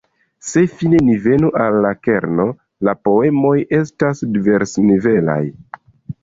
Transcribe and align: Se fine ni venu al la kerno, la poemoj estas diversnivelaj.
Se 0.51 0.61
fine 0.77 1.01
ni 1.09 1.17
venu 1.25 1.51
al 1.65 1.77
la 1.85 1.91
kerno, 2.07 2.45
la 2.89 2.95
poemoj 3.09 3.53
estas 3.81 4.25
diversnivelaj. 4.39 5.39